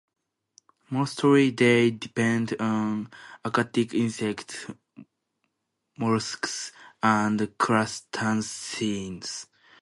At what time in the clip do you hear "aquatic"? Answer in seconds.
3.45-3.93